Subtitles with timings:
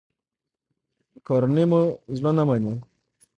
[1.13, 1.81] مېکاروني مو
[2.17, 2.73] زړه نه مني.